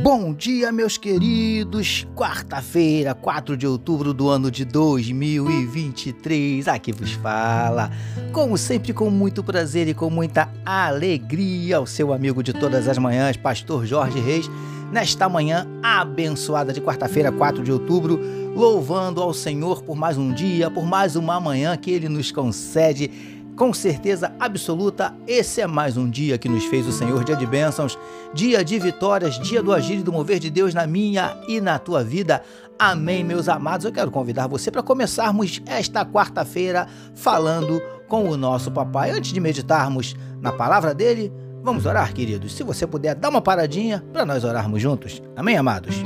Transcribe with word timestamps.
Bom 0.00 0.32
dia, 0.32 0.72
meus 0.72 0.96
queridos! 0.96 2.06
Quarta-feira, 2.16 3.14
4 3.14 3.58
de 3.58 3.66
outubro 3.66 4.14
do 4.14 4.30
ano 4.30 4.50
de 4.50 4.64
2023, 4.64 6.66
aqui 6.66 6.92
vos 6.92 7.12
fala, 7.12 7.90
como 8.32 8.56
sempre, 8.56 8.94
com 8.94 9.10
muito 9.10 9.44
prazer 9.44 9.88
e 9.88 9.92
com 9.92 10.08
muita 10.08 10.48
alegria, 10.64 11.78
o 11.78 11.86
seu 11.86 12.10
amigo 12.10 12.42
de 12.42 12.54
todas 12.54 12.88
as 12.88 12.96
manhãs, 12.96 13.36
Pastor 13.36 13.84
Jorge 13.84 14.18
Reis, 14.18 14.50
nesta 14.90 15.28
manhã 15.28 15.68
abençoada 15.82 16.72
de 16.72 16.80
quarta-feira, 16.80 17.30
4 17.30 17.62
de 17.62 17.70
outubro, 17.70 18.18
louvando 18.56 19.20
ao 19.20 19.34
Senhor 19.34 19.82
por 19.82 19.94
mais 19.94 20.16
um 20.16 20.32
dia, 20.32 20.70
por 20.70 20.86
mais 20.86 21.16
uma 21.16 21.38
manhã 21.38 21.76
que 21.76 21.90
Ele 21.90 22.08
nos 22.08 22.32
concede 22.32 23.10
com 23.56 23.72
certeza 23.72 24.32
absoluta, 24.40 25.14
esse 25.26 25.60
é 25.60 25.66
mais 25.66 25.96
um 25.96 26.08
dia 26.08 26.38
que 26.38 26.48
nos 26.48 26.64
fez 26.64 26.86
o 26.86 26.92
Senhor, 26.92 27.22
dia 27.22 27.36
de 27.36 27.46
bênçãos, 27.46 27.98
dia 28.32 28.64
de 28.64 28.78
vitórias, 28.78 29.38
dia 29.38 29.62
do 29.62 29.72
agir 29.72 29.98
e 29.98 30.02
do 30.02 30.12
mover 30.12 30.38
de 30.38 30.50
Deus 30.50 30.72
na 30.72 30.86
minha 30.86 31.36
e 31.46 31.60
na 31.60 31.78
tua 31.78 32.02
vida. 32.02 32.42
Amém, 32.78 33.22
meus 33.22 33.48
amados. 33.48 33.84
Eu 33.84 33.92
quero 33.92 34.10
convidar 34.10 34.46
você 34.46 34.70
para 34.70 34.82
começarmos 34.82 35.60
esta 35.66 36.04
quarta-feira 36.04 36.88
falando 37.14 37.80
com 38.08 38.28
o 38.28 38.36
nosso 38.36 38.70
papai. 38.70 39.10
Antes 39.10 39.32
de 39.32 39.40
meditarmos 39.40 40.16
na 40.40 40.50
palavra 40.50 40.94
dele, 40.94 41.32
vamos 41.62 41.84
orar, 41.84 42.12
queridos. 42.12 42.54
Se 42.54 42.62
você 42.62 42.86
puder, 42.86 43.14
dá 43.14 43.28
uma 43.28 43.42
paradinha 43.42 44.02
para 44.12 44.24
nós 44.24 44.44
orarmos 44.44 44.80
juntos. 44.80 45.22
Amém, 45.36 45.56
amados? 45.56 46.02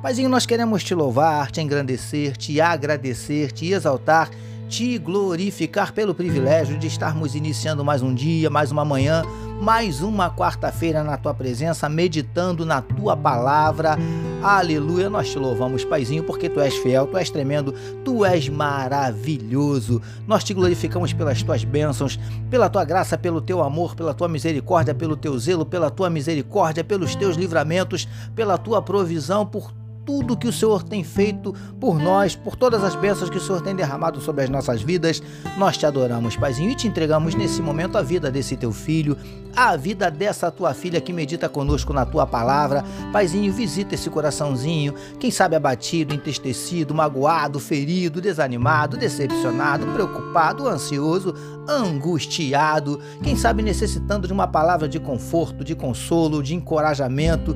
Paizinho, 0.00 0.28
nós 0.28 0.46
queremos 0.46 0.84
te 0.84 0.94
louvar, 0.94 1.50
te 1.50 1.60
engrandecer, 1.60 2.36
te 2.36 2.60
agradecer, 2.60 3.50
te 3.50 3.72
exaltar 3.72 4.30
te 4.68 4.98
glorificar 4.98 5.92
pelo 5.94 6.14
privilégio 6.14 6.78
de 6.78 6.86
estarmos 6.86 7.34
iniciando 7.34 7.82
mais 7.84 8.02
um 8.02 8.14
dia, 8.14 8.50
mais 8.50 8.70
uma 8.70 8.84
manhã, 8.84 9.22
mais 9.60 10.02
uma 10.02 10.30
quarta-feira 10.30 11.02
na 11.02 11.16
tua 11.16 11.32
presença, 11.32 11.88
meditando 11.88 12.66
na 12.66 12.82
tua 12.82 13.16
palavra. 13.16 13.96
Aleluia, 14.42 15.08
nós 15.08 15.30
te 15.30 15.38
louvamos, 15.38 15.84
Paizinho, 15.84 16.22
porque 16.22 16.48
tu 16.48 16.60
és 16.60 16.76
fiel, 16.76 17.06
tu 17.06 17.16
és 17.16 17.30
tremendo, 17.30 17.74
tu 18.04 18.24
és 18.24 18.48
maravilhoso. 18.48 20.02
Nós 20.26 20.44
te 20.44 20.52
glorificamos 20.52 21.12
pelas 21.12 21.42
tuas 21.42 21.64
bênçãos, 21.64 22.20
pela 22.50 22.68
tua 22.68 22.84
graça, 22.84 23.16
pelo 23.16 23.40
teu 23.40 23.62
amor, 23.62 23.96
pela 23.96 24.12
tua 24.12 24.28
misericórdia, 24.28 24.94
pelo 24.94 25.16
teu 25.16 25.36
zelo, 25.38 25.64
pela 25.64 25.90
tua 25.90 26.10
misericórdia, 26.10 26.84
pelos 26.84 27.16
teus 27.16 27.36
livramentos, 27.36 28.06
pela 28.36 28.58
tua 28.58 28.82
provisão, 28.82 29.44
por 29.46 29.72
tudo 30.08 30.38
que 30.38 30.48
o 30.48 30.52
Senhor 30.52 30.82
tem 30.82 31.04
feito 31.04 31.54
por 31.78 31.98
nós, 31.98 32.34
por 32.34 32.56
todas 32.56 32.82
as 32.82 32.94
bênçãos 32.94 33.28
que 33.28 33.36
o 33.36 33.40
Senhor 33.42 33.60
tem 33.60 33.76
derramado 33.76 34.22
sobre 34.22 34.42
as 34.42 34.48
nossas 34.48 34.80
vidas. 34.80 35.22
Nós 35.58 35.76
te 35.76 35.84
adoramos, 35.84 36.34
Paizinho, 36.34 36.70
e 36.70 36.74
te 36.74 36.88
entregamos 36.88 37.34
nesse 37.34 37.60
momento 37.60 37.98
a 37.98 38.02
vida 38.02 38.30
desse 38.30 38.56
teu 38.56 38.72
filho, 38.72 39.18
a 39.54 39.76
vida 39.76 40.10
dessa 40.10 40.50
tua 40.50 40.72
filha 40.72 40.98
que 40.98 41.12
medita 41.12 41.46
conosco 41.46 41.92
na 41.92 42.06
tua 42.06 42.26
palavra. 42.26 42.82
Paizinho, 43.12 43.52
visita 43.52 43.96
esse 43.96 44.08
coraçãozinho, 44.08 44.94
quem 45.20 45.30
sabe 45.30 45.56
abatido, 45.56 46.14
entristecido, 46.14 46.94
magoado, 46.94 47.60
ferido, 47.60 48.18
desanimado, 48.18 48.96
decepcionado, 48.96 49.86
preocupado, 49.88 50.66
ansioso, 50.66 51.34
angustiado, 51.68 52.98
quem 53.22 53.36
sabe 53.36 53.62
necessitando 53.62 54.26
de 54.26 54.32
uma 54.32 54.46
palavra 54.46 54.88
de 54.88 54.98
conforto, 54.98 55.62
de 55.62 55.74
consolo, 55.74 56.42
de 56.42 56.54
encorajamento. 56.54 57.54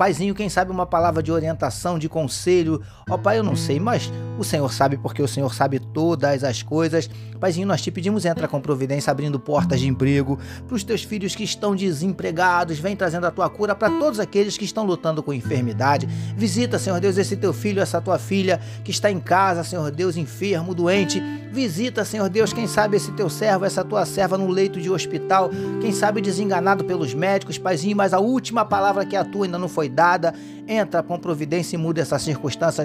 Paizinho, 0.00 0.34
quem 0.34 0.48
sabe 0.48 0.70
uma 0.70 0.86
palavra 0.86 1.22
de 1.22 1.30
orientação, 1.30 1.98
de 1.98 2.08
conselho. 2.08 2.80
Ó 3.10 3.18
Pai, 3.18 3.36
eu 3.36 3.42
não 3.42 3.54
sei, 3.54 3.78
mas 3.78 4.10
o 4.38 4.42
Senhor 4.42 4.72
sabe 4.72 4.96
porque 4.96 5.20
o 5.20 5.28
Senhor 5.28 5.52
sabe 5.52 5.78
todas 5.78 6.42
as 6.42 6.62
coisas. 6.62 7.10
Paizinho, 7.38 7.66
nós 7.66 7.82
te 7.82 7.90
pedimos, 7.90 8.24
entra 8.24 8.48
com 8.48 8.62
providência, 8.62 9.10
abrindo 9.10 9.38
portas 9.38 9.78
de 9.78 9.86
emprego 9.86 10.38
para 10.66 10.74
os 10.74 10.82
teus 10.82 11.02
filhos 11.02 11.34
que 11.34 11.44
estão 11.44 11.76
desempregados. 11.76 12.78
Vem 12.78 12.96
trazendo 12.96 13.26
a 13.26 13.30
tua 13.30 13.50
cura 13.50 13.74
para 13.74 13.90
todos 13.98 14.18
aqueles 14.18 14.56
que 14.56 14.64
estão 14.64 14.86
lutando 14.86 15.22
com 15.22 15.34
enfermidade. 15.34 16.06
Visita, 16.34 16.78
Senhor 16.78 16.98
Deus, 16.98 17.18
esse 17.18 17.36
teu 17.36 17.52
filho, 17.52 17.82
essa 17.82 18.00
tua 18.00 18.18
filha 18.18 18.58
que 18.82 18.90
está 18.90 19.10
em 19.10 19.20
casa, 19.20 19.62
Senhor 19.62 19.90
Deus, 19.90 20.16
enfermo, 20.16 20.74
doente. 20.74 21.22
Visita, 21.52 22.06
Senhor 22.06 22.30
Deus, 22.30 22.54
quem 22.54 22.66
sabe 22.66 22.96
esse 22.96 23.12
teu 23.12 23.28
servo, 23.28 23.66
essa 23.66 23.84
tua 23.84 24.06
serva 24.06 24.38
no 24.38 24.48
leito 24.48 24.80
de 24.80 24.88
hospital. 24.88 25.50
Quem 25.82 25.92
sabe 25.92 26.22
desenganado 26.22 26.86
pelos 26.86 27.12
médicos, 27.12 27.58
Paizinho, 27.58 27.98
mas 27.98 28.14
a 28.14 28.18
última 28.18 28.64
palavra 28.64 29.04
que 29.04 29.14
é 29.14 29.18
a 29.18 29.24
tua 29.26 29.44
ainda 29.44 29.58
não 29.58 29.68
foi 29.68 29.89
dada, 29.90 30.34
entra 30.66 31.02
com 31.02 31.18
providência 31.18 31.76
e 31.76 31.78
muda 31.78 32.00
essa 32.00 32.18
circunstância, 32.18 32.84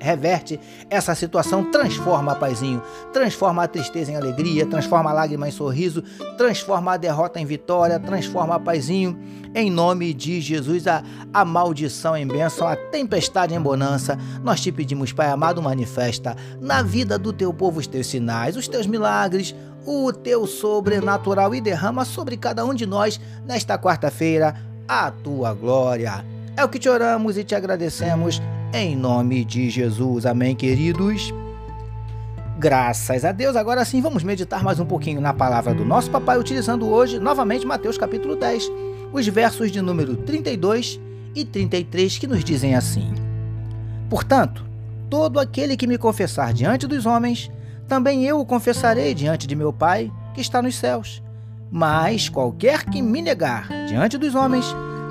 reverte 0.00 0.58
essa 0.88 1.14
situação, 1.14 1.70
transforma, 1.70 2.34
Paizinho, 2.34 2.82
transforma 3.12 3.64
a 3.64 3.68
tristeza 3.68 4.12
em 4.12 4.16
alegria, 4.16 4.64
transforma 4.66 5.10
a 5.10 5.12
lágrima 5.12 5.48
em 5.48 5.50
sorriso, 5.50 6.02
transforma 6.38 6.92
a 6.92 6.96
derrota 6.96 7.40
em 7.40 7.44
vitória, 7.44 7.98
transforma, 7.98 8.60
Paizinho, 8.60 9.18
em 9.54 9.70
nome 9.70 10.14
de 10.14 10.40
Jesus, 10.40 10.86
a, 10.86 11.02
a 11.32 11.44
maldição 11.44 12.16
em 12.16 12.26
bênção, 12.26 12.68
a 12.68 12.76
tempestade 12.76 13.54
em 13.54 13.60
bonança. 13.60 14.18
Nós 14.42 14.60
te 14.60 14.70
pedimos, 14.70 15.12
Pai 15.12 15.28
amado, 15.28 15.62
manifesta 15.62 16.36
na 16.60 16.82
vida 16.82 17.18
do 17.18 17.32
teu 17.32 17.52
povo 17.52 17.80
os 17.80 17.86
teus 17.86 18.06
sinais, 18.06 18.56
os 18.56 18.68
teus 18.68 18.86
milagres, 18.86 19.54
o 19.86 20.12
teu 20.12 20.46
sobrenatural 20.46 21.54
e 21.54 21.60
derrama 21.60 22.04
sobre 22.04 22.36
cada 22.36 22.64
um 22.64 22.74
de 22.74 22.84
nós 22.84 23.20
nesta 23.46 23.78
quarta-feira 23.78 24.54
a 24.88 25.10
tua 25.10 25.54
glória. 25.54 26.35
É 26.56 26.64
o 26.64 26.68
que 26.70 26.78
te 26.78 26.88
oramos 26.88 27.36
e 27.36 27.44
te 27.44 27.54
agradecemos 27.54 28.40
em 28.72 28.96
nome 28.96 29.44
de 29.44 29.68
Jesus. 29.68 30.24
Amém, 30.24 30.56
queridos. 30.56 31.30
Graças 32.58 33.26
a 33.26 33.32
Deus. 33.32 33.56
Agora 33.56 33.84
sim, 33.84 34.00
vamos 34.00 34.22
meditar 34.22 34.64
mais 34.64 34.80
um 34.80 34.86
pouquinho 34.86 35.20
na 35.20 35.34
palavra 35.34 35.74
do 35.74 35.84
nosso 35.84 36.10
papai, 36.10 36.38
utilizando 36.38 36.88
hoje 36.88 37.18
novamente 37.18 37.66
Mateus 37.66 37.98
capítulo 37.98 38.36
10, 38.36 38.72
os 39.12 39.28
versos 39.28 39.70
de 39.70 39.82
número 39.82 40.16
32 40.16 40.98
e 41.34 41.44
33 41.44 42.16
que 42.16 42.26
nos 42.26 42.42
dizem 42.42 42.74
assim: 42.74 43.12
Portanto, 44.08 44.64
todo 45.10 45.38
aquele 45.38 45.76
que 45.76 45.86
me 45.86 45.98
confessar 45.98 46.54
diante 46.54 46.86
dos 46.86 47.04
homens, 47.04 47.50
também 47.86 48.24
eu 48.24 48.40
o 48.40 48.46
confessarei 48.46 49.12
diante 49.12 49.46
de 49.46 49.54
meu 49.54 49.74
Pai 49.74 50.10
que 50.32 50.40
está 50.40 50.62
nos 50.62 50.76
céus. 50.76 51.22
Mas 51.70 52.30
qualquer 52.30 52.86
que 52.86 53.02
me 53.02 53.20
negar 53.20 53.68
diante 53.86 54.16
dos 54.16 54.34
homens, 54.34 54.64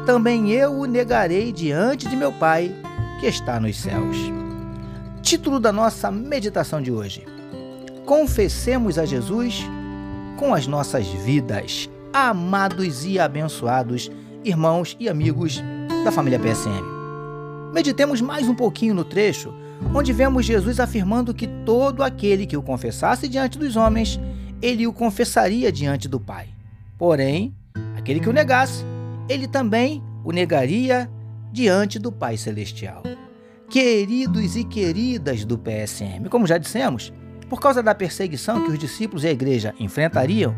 também 0.06 0.52
eu 0.52 0.72
o 0.74 0.86
negarei 0.86 1.52
diante 1.52 2.08
de 2.08 2.16
meu 2.16 2.32
Pai 2.32 2.72
que 3.20 3.26
está 3.26 3.60
nos 3.60 3.78
céus. 3.78 4.18
Título 5.22 5.60
da 5.60 5.72
nossa 5.72 6.12
meditação 6.12 6.82
de 6.82 6.92
hoje: 6.92 7.26
Confessemos 8.06 9.00
a 9.00 9.06
Jesus 9.06 9.66
com 10.38 10.54
as 10.54 10.68
nossas 10.68 11.08
vidas. 11.08 11.90
Amados 12.14 13.04
e 13.04 13.20
abençoados 13.20 14.12
irmãos 14.44 14.96
e 15.00 15.10
amigos 15.10 15.62
da 16.04 16.12
família 16.12 16.40
PSM. 16.40 16.84
Meditemos 17.74 18.22
mais 18.22 18.48
um 18.48 18.54
pouquinho 18.54 18.94
no 18.94 19.04
trecho 19.04 19.52
onde 19.94 20.14
vemos 20.14 20.46
Jesus 20.46 20.80
afirmando 20.80 21.34
que 21.34 21.48
todo 21.66 22.04
aquele 22.04 22.46
que 22.46 22.56
o 22.56 22.62
confessasse 22.62 23.28
diante 23.28 23.58
dos 23.58 23.76
homens, 23.76 24.20
ele 24.62 24.88
o 24.88 24.94
confessaria 24.94 25.72
diante 25.72 26.08
do 26.08 26.20
Pai. 26.20 26.48
Porém, 26.98 27.54
aquele 27.98 28.20
que 28.20 28.30
o 28.30 28.34
negasse, 28.34 28.85
ele 29.28 29.48
também 29.48 30.04
o 30.24 30.32
negaria 30.32 31.10
diante 31.52 31.98
do 31.98 32.12
Pai 32.12 32.38
Celestial. 32.38 33.04
Queridos 33.70 34.56
e 34.56 34.64
queridas 34.64 35.44
do 35.44 35.58
PSM, 35.58 36.30
como 36.30 36.46
já 36.46 36.58
dissemos, 36.58 37.12
por 37.50 37.60
causa 37.60 37.82
da 37.82 37.96
perseguição 37.96 38.64
que 38.64 38.72
os 38.72 38.80
discípulos 38.80 39.24
e 39.24 39.28
a 39.28 39.32
igreja 39.32 39.74
enfrentariam, 39.80 40.56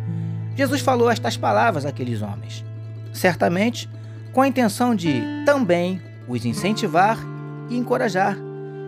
Jesus 0.55 0.81
falou 0.81 1.09
estas 1.09 1.37
palavras 1.37 1.85
àqueles 1.85 2.21
homens, 2.21 2.65
certamente 3.13 3.89
com 4.33 4.41
a 4.41 4.47
intenção 4.47 4.95
de 4.95 5.21
também 5.45 6.01
os 6.27 6.45
incentivar 6.45 7.17
e 7.69 7.77
encorajar, 7.77 8.37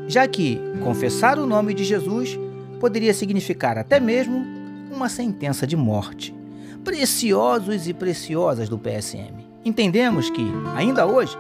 já 0.08 0.28
que 0.28 0.60
confessar 0.84 1.38
o 1.38 1.46
nome 1.46 1.74
de 1.74 1.84
Jesus 1.84 2.38
poderia 2.80 3.14
significar 3.14 3.78
até 3.78 4.00
mesmo 4.00 4.46
uma 4.92 5.10
sentença 5.10 5.68
de 5.68 5.76
morte. 5.76 6.36
Preciosos 6.84 7.88
e 7.88 7.94
preciosas 7.94 8.68
do 8.70 8.78
PSM. 8.78 9.39
Entendemos 9.64 10.30
que, 10.30 10.46
ainda 10.76 11.06
hoje, 11.06 11.38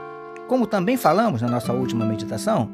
como 0.48 0.68
também 0.68 0.98
falamos 0.98 1.42
na 1.42 1.48
nossa 1.48 1.72
última 1.72 2.06
meditação, 2.06 2.70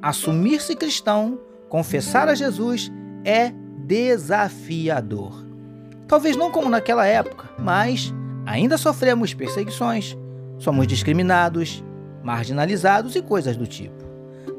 assumir-se 0.00 0.74
cristão, 0.74 1.38
confessar 1.68 2.28
a 2.28 2.34
Jesus, 2.34 2.90
é 3.24 3.52
desafiador. 3.84 5.44
Talvez 6.08 6.36
não 6.36 6.50
como 6.50 6.68
naquela 6.68 7.04
época, 7.04 7.48
mas 7.58 8.14
ainda 8.46 8.78
sofremos 8.78 9.34
perseguições, 9.34 10.16
somos 10.58 10.86
discriminados, 10.86 11.82
marginalizados 12.22 13.16
e 13.16 13.22
coisas 13.22 13.56
do 13.56 13.66
tipo. 13.66 14.04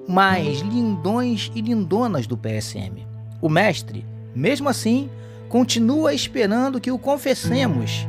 Mas 0.08 0.60
lindões 0.60 1.52
e 1.56 1.62
lindonas 1.62 2.28
do 2.28 2.38
PSM, 2.38 3.08
o 3.42 3.50
mestre, 3.50 4.06
mesmo 4.36 4.70
assim, 4.70 5.10
continua 5.50 6.14
esperando 6.14 6.80
que 6.80 6.92
o 6.92 7.00
confessemos 7.00 8.06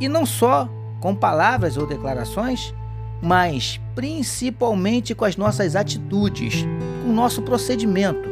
e 0.00 0.08
não 0.08 0.24
só 0.24 0.68
com 1.00 1.14
palavras 1.14 1.76
ou 1.76 1.86
declarações, 1.86 2.74
mas 3.22 3.80
principalmente 3.94 5.14
com 5.14 5.24
as 5.24 5.36
nossas 5.36 5.74
atitudes, 5.74 6.64
com 7.02 7.10
o 7.10 7.14
nosso 7.14 7.42
procedimento, 7.42 8.28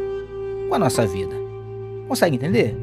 com 0.69 0.75
a 0.75 0.79
nossa 0.79 1.07
vida. 1.07 1.35
Consegue 2.09 2.37
entender? 2.37 2.77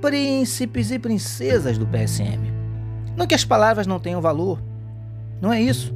Príncipes 0.00 0.90
e 0.90 0.98
princesas 0.98 1.76
do 1.76 1.86
PSM. 1.86 2.40
Não 3.16 3.26
que 3.26 3.34
as 3.34 3.44
palavras 3.44 3.86
não 3.86 3.98
tenham 3.98 4.20
valor, 4.20 4.60
não 5.40 5.52
é 5.52 5.60
isso, 5.60 5.94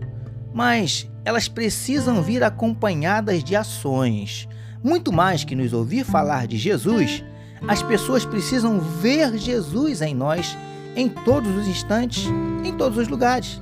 mas 0.52 1.08
elas 1.24 1.48
precisam 1.48 2.22
vir 2.22 2.42
acompanhadas 2.42 3.42
de 3.42 3.56
ações. 3.56 4.48
Muito 4.82 5.12
mais 5.12 5.44
que 5.44 5.56
nos 5.56 5.72
ouvir 5.72 6.04
falar 6.04 6.46
de 6.46 6.58
Jesus, 6.58 7.24
as 7.66 7.82
pessoas 7.82 8.24
precisam 8.24 8.78
ver 8.78 9.36
Jesus 9.38 10.02
em 10.02 10.14
nós 10.14 10.56
em 10.96 11.08
todos 11.08 11.54
os 11.56 11.66
instantes, 11.66 12.26
em 12.64 12.72
todos 12.72 12.98
os 12.98 13.08
lugares. 13.08 13.60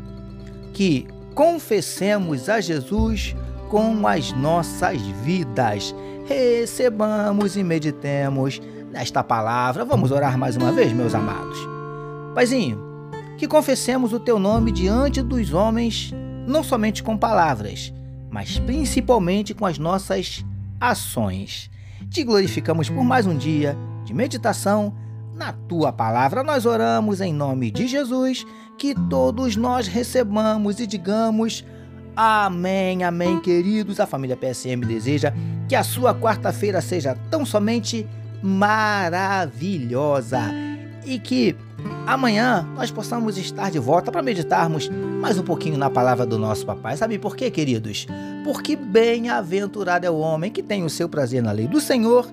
Que 0.72 1.06
confessemos 1.34 2.48
a 2.48 2.60
Jesus 2.60 3.34
com 3.68 4.06
as 4.06 4.32
nossas 4.32 5.00
vidas. 5.24 5.94
Recebamos 6.26 7.56
e 7.56 7.62
meditemos 7.62 8.60
nesta 8.90 9.24
palavra. 9.24 9.84
Vamos 9.84 10.10
orar 10.10 10.36
mais 10.38 10.56
uma 10.56 10.70
vez, 10.72 10.92
meus 10.92 11.14
amados. 11.14 11.58
Paizinho, 12.34 12.78
que 13.38 13.48
confessemos 13.48 14.12
o 14.12 14.20
teu 14.20 14.38
nome 14.38 14.70
diante 14.70 15.20
dos 15.22 15.52
homens, 15.52 16.12
não 16.46 16.62
somente 16.62 17.02
com 17.02 17.16
palavras, 17.16 17.92
mas 18.30 18.58
principalmente 18.58 19.52
com 19.54 19.66
as 19.66 19.78
nossas 19.78 20.44
ações. 20.80 21.70
Te 22.10 22.22
glorificamos 22.24 22.88
por 22.88 23.04
mais 23.04 23.26
um 23.26 23.36
dia 23.36 23.76
de 24.04 24.12
meditação 24.12 24.94
na 25.34 25.52
tua 25.52 25.92
palavra. 25.92 26.42
Nós 26.42 26.66
oramos 26.66 27.20
em 27.20 27.32
nome 27.32 27.70
de 27.70 27.86
Jesus, 27.86 28.46
que 28.78 28.94
todos 29.08 29.56
nós 29.56 29.86
recebamos 29.86 30.80
e 30.80 30.86
digamos 30.86 31.64
amém, 32.16 33.04
amém, 33.04 33.40
queridos. 33.40 34.00
A 34.00 34.06
família 34.06 34.36
PSM 34.36 34.80
deseja 34.86 35.32
que 35.68 35.74
a 35.74 35.82
sua 35.82 36.14
quarta-feira 36.14 36.80
seja 36.80 37.16
tão 37.30 37.44
somente 37.44 38.06
maravilhosa 38.42 40.40
e 41.04 41.18
que 41.18 41.56
amanhã 42.06 42.66
nós 42.74 42.90
possamos 42.90 43.38
estar 43.38 43.70
de 43.70 43.78
volta 43.78 44.10
para 44.12 44.22
meditarmos 44.22 44.88
mais 45.20 45.38
um 45.38 45.42
pouquinho 45.42 45.78
na 45.78 45.88
palavra 45.88 46.26
do 46.26 46.38
nosso 46.38 46.66
papai. 46.66 46.96
Sabe 46.96 47.18
por 47.18 47.36
quê, 47.36 47.50
queridos? 47.50 48.06
Porque 48.44 48.76
bem-aventurado 48.76 50.06
é 50.06 50.10
o 50.10 50.18
homem 50.18 50.50
que 50.50 50.62
tem 50.62 50.84
o 50.84 50.90
seu 50.90 51.08
prazer 51.08 51.42
na 51.42 51.52
lei 51.52 51.66
do 51.66 51.80
Senhor 51.80 52.26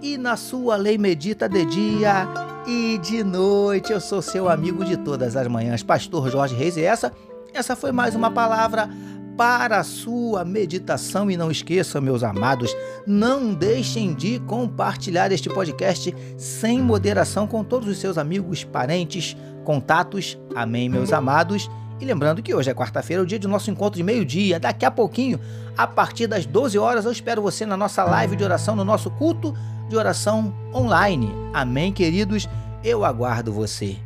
e 0.00 0.16
na 0.16 0.36
sua 0.36 0.76
lei 0.76 0.96
medita 0.98 1.48
de 1.48 1.64
dia 1.64 2.45
e 2.66 2.98
de 2.98 3.22
noite. 3.22 3.92
Eu 3.92 4.00
sou 4.00 4.20
seu 4.20 4.48
amigo 4.48 4.84
de 4.84 4.96
todas 4.96 5.36
as 5.36 5.46
manhãs, 5.46 5.82
Pastor 5.82 6.28
Jorge 6.30 6.54
Reis, 6.54 6.76
e 6.76 6.82
essa, 6.82 7.12
essa 7.54 7.76
foi 7.76 7.92
mais 7.92 8.14
uma 8.14 8.30
palavra 8.30 8.90
para 9.36 9.78
a 9.78 9.84
sua 9.84 10.44
meditação. 10.44 11.30
E 11.30 11.36
não 11.36 11.50
esqueçam, 11.50 12.02
meus 12.02 12.24
amados, 12.24 12.74
não 13.06 13.54
deixem 13.54 14.14
de 14.14 14.40
compartilhar 14.40 15.30
este 15.30 15.48
podcast 15.48 16.14
sem 16.36 16.82
moderação 16.82 17.46
com 17.46 17.62
todos 17.62 17.88
os 17.88 17.98
seus 17.98 18.18
amigos, 18.18 18.64
parentes, 18.64 19.36
contatos. 19.64 20.36
Amém, 20.54 20.88
meus 20.88 21.12
amados. 21.12 21.70
E 22.00 22.04
lembrando 22.04 22.42
que 22.42 22.54
hoje 22.54 22.70
é 22.70 22.74
quarta-feira, 22.74 23.22
o 23.22 23.26
dia 23.26 23.38
do 23.38 23.48
nosso 23.48 23.70
encontro 23.70 23.96
de 23.96 24.02
meio-dia. 24.02 24.60
Daqui 24.60 24.84
a 24.84 24.90
pouquinho, 24.90 25.40
a 25.76 25.86
partir 25.86 26.26
das 26.26 26.44
12 26.44 26.76
horas, 26.78 27.04
eu 27.04 27.12
espero 27.12 27.40
você 27.40 27.64
na 27.64 27.76
nossa 27.76 28.04
live 28.04 28.36
de 28.36 28.44
oração, 28.44 28.76
no 28.76 28.84
nosso 28.84 29.10
culto 29.12 29.54
de 29.88 29.96
oração 29.96 30.54
online. 30.74 31.32
Amém, 31.52 31.92
queridos? 31.92 32.48
Eu 32.82 33.04
aguardo 33.04 33.52
você. 33.52 33.96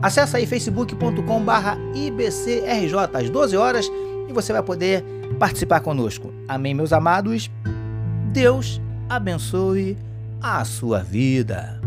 Acesse 0.00 0.36
aí 0.36 0.46
facebook.com 0.46 1.44
barra 1.44 1.76
IBCRJ 1.94 2.94
às 3.12 3.30
12 3.30 3.56
horas 3.56 3.90
e 4.28 4.32
você 4.32 4.52
vai 4.52 4.62
poder 4.62 5.04
participar 5.38 5.80
conosco. 5.80 6.32
Amém, 6.48 6.74
meus 6.74 6.92
amados? 6.92 7.50
Deus 8.32 8.80
abençoe 9.08 9.96
a 10.40 10.64
sua 10.64 11.00
vida. 11.02 11.80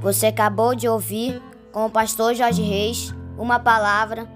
Você 0.00 0.26
acabou 0.26 0.74
de 0.74 0.86
ouvir 0.86 1.42
com 1.72 1.86
o 1.86 1.90
pastor 1.90 2.34
Jorge 2.34 2.62
Reis 2.62 3.12
uma 3.36 3.58
palavra 3.58 4.35